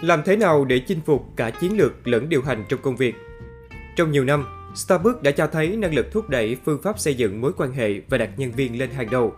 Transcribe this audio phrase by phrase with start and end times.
[0.00, 3.14] Làm thế nào để chinh phục cả chiến lược lẫn điều hành trong công việc?
[3.96, 4.44] Trong nhiều năm,
[4.74, 8.00] Starbucks đã cho thấy năng lực thúc đẩy phương pháp xây dựng mối quan hệ
[8.08, 9.34] và đặt nhân viên lên hàng đầu.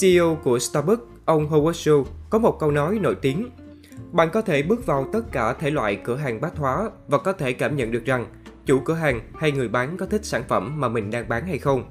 [0.00, 3.50] CEO của Starbucks, ông Howard Schultz, có một câu nói nổi tiếng.
[4.12, 7.32] Bạn có thể bước vào tất cả thể loại cửa hàng bát hóa và có
[7.32, 8.26] thể cảm nhận được rằng
[8.66, 11.58] chủ cửa hàng hay người bán có thích sản phẩm mà mình đang bán hay
[11.58, 11.84] không.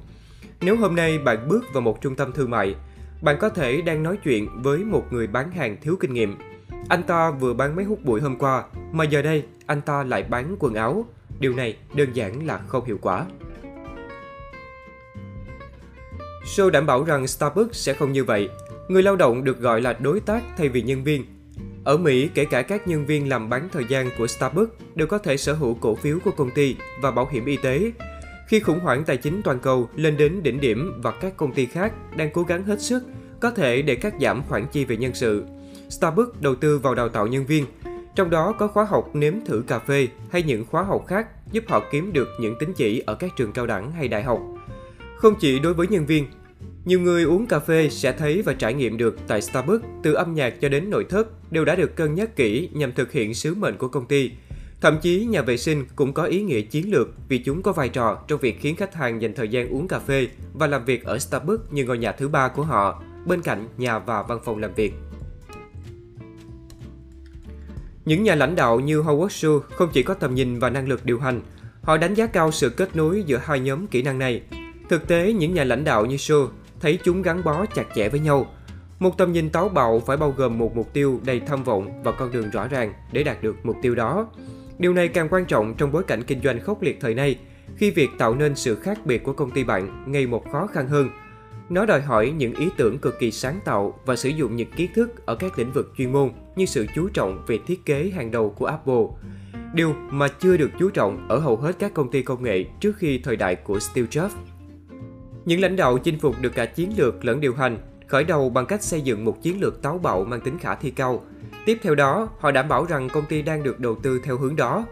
[0.61, 2.75] Nếu hôm nay bạn bước vào một trung tâm thương mại,
[3.21, 6.37] bạn có thể đang nói chuyện với một người bán hàng thiếu kinh nghiệm.
[6.89, 10.23] Anh ta vừa bán máy hút bụi hôm qua, mà giờ đây anh ta lại
[10.23, 11.05] bán quần áo.
[11.39, 13.25] Điều này đơn giản là không hiệu quả.
[16.45, 18.49] Show đảm bảo rằng Starbucks sẽ không như vậy.
[18.87, 21.25] Người lao động được gọi là đối tác thay vì nhân viên.
[21.83, 25.17] Ở Mỹ, kể cả các nhân viên làm bán thời gian của Starbucks đều có
[25.17, 27.91] thể sở hữu cổ phiếu của công ty và bảo hiểm y tế.
[28.47, 31.65] Khi khủng hoảng tài chính toàn cầu lên đến đỉnh điểm và các công ty
[31.65, 33.03] khác đang cố gắng hết sức
[33.39, 35.45] có thể để cắt giảm khoản chi về nhân sự.
[35.89, 37.65] Starbucks đầu tư vào đào tạo nhân viên,
[38.15, 41.63] trong đó có khóa học nếm thử cà phê hay những khóa học khác giúp
[41.67, 44.39] họ kiếm được những tín chỉ ở các trường cao đẳng hay đại học.
[45.17, 46.27] Không chỉ đối với nhân viên,
[46.85, 50.33] nhiều người uống cà phê sẽ thấy và trải nghiệm được tại Starbucks từ âm
[50.33, 53.55] nhạc cho đến nội thất đều đã được cân nhắc kỹ nhằm thực hiện sứ
[53.55, 54.31] mệnh của công ty.
[54.81, 57.89] Thậm chí nhà vệ sinh cũng có ý nghĩa chiến lược vì chúng có vai
[57.89, 61.03] trò trong việc khiến khách hàng dành thời gian uống cà phê và làm việc
[61.03, 64.57] ở Starbucks như ngôi nhà thứ ba của họ, bên cạnh nhà và văn phòng
[64.57, 64.93] làm việc.
[68.05, 71.05] Những nhà lãnh đạo như Howard Schultz không chỉ có tầm nhìn và năng lực
[71.05, 71.41] điều hành,
[71.81, 74.41] họ đánh giá cao sự kết nối giữa hai nhóm kỹ năng này.
[74.89, 76.47] Thực tế, những nhà lãnh đạo như Schultz
[76.79, 78.47] thấy chúng gắn bó chặt chẽ với nhau.
[78.99, 82.11] Một tầm nhìn táo bạo phải bao gồm một mục tiêu đầy tham vọng và
[82.11, 84.27] con đường rõ ràng để đạt được mục tiêu đó.
[84.79, 87.37] Điều này càng quan trọng trong bối cảnh kinh doanh khốc liệt thời nay,
[87.77, 90.87] khi việc tạo nên sự khác biệt của công ty bạn ngày một khó khăn
[90.87, 91.09] hơn.
[91.69, 94.91] Nó đòi hỏi những ý tưởng cực kỳ sáng tạo và sử dụng những kiến
[94.95, 98.31] thức ở các lĩnh vực chuyên môn như sự chú trọng về thiết kế hàng
[98.31, 99.03] đầu của Apple.
[99.73, 102.97] Điều mà chưa được chú trọng ở hầu hết các công ty công nghệ trước
[102.97, 104.29] khi thời đại của Steve Jobs.
[105.45, 108.65] Những lãnh đạo chinh phục được cả chiến lược lẫn điều hành, khởi đầu bằng
[108.65, 111.23] cách xây dựng một chiến lược táo bạo mang tính khả thi cao.
[111.65, 114.55] Tiếp theo đó, họ đảm bảo rằng công ty đang được đầu tư theo hướng
[114.55, 114.85] đó.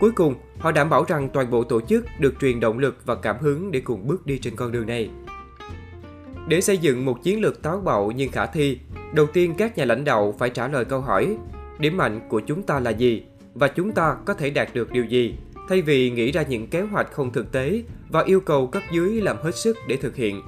[0.00, 3.14] Cuối cùng, họ đảm bảo rằng toàn bộ tổ chức được truyền động lực và
[3.14, 5.10] cảm hứng để cùng bước đi trên con đường này.
[6.48, 8.78] Để xây dựng một chiến lược táo bạo nhưng khả thi,
[9.14, 11.36] đầu tiên các nhà lãnh đạo phải trả lời câu hỏi
[11.78, 13.22] điểm mạnh của chúng ta là gì
[13.54, 15.34] và chúng ta có thể đạt được điều gì
[15.70, 19.20] thay vì nghĩ ra những kế hoạch không thực tế và yêu cầu cấp dưới
[19.20, 20.42] làm hết sức để thực hiện.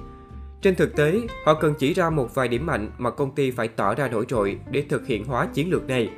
[0.61, 3.67] Trên thực tế, họ cần chỉ ra một vài điểm mạnh mà công ty phải
[3.67, 6.09] tỏ ra nổi trội để thực hiện hóa chiến lược này.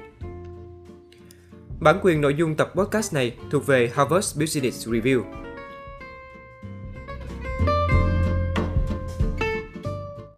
[1.79, 5.44] Bản quyền nội dung tập podcast này thuộc về Harvard Business Review.